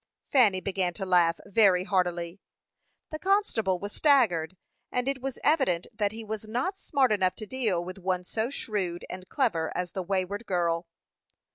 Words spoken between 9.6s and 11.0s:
as the wayward girl.